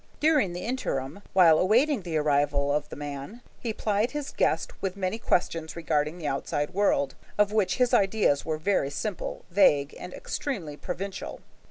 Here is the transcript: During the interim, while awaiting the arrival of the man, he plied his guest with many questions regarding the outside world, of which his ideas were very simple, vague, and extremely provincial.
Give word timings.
During 0.19 0.53
the 0.53 0.65
interim, 0.65 1.21
while 1.33 1.59
awaiting 1.59 2.01
the 2.01 2.17
arrival 2.17 2.73
of 2.73 2.89
the 2.89 2.95
man, 2.95 3.41
he 3.59 3.71
plied 3.71 4.09
his 4.13 4.31
guest 4.31 4.81
with 4.81 4.97
many 4.97 5.19
questions 5.19 5.75
regarding 5.75 6.17
the 6.17 6.25
outside 6.25 6.71
world, 6.73 7.13
of 7.37 7.51
which 7.51 7.75
his 7.75 7.93
ideas 7.93 8.43
were 8.43 8.57
very 8.57 8.89
simple, 8.89 9.45
vague, 9.51 9.95
and 9.99 10.11
extremely 10.11 10.75
provincial. 10.75 11.39